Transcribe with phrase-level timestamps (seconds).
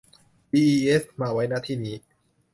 [0.51, 1.95] ดีอีเอส มาไว้ ณ ที่นี้